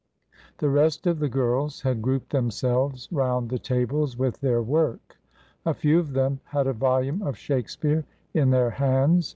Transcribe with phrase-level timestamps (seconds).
[0.57, 5.17] The rest of the girls had grouped themselves round the tables with their work.
[5.63, 8.03] A few of them had a volume of Shakespeare
[8.33, 9.29] in their hands.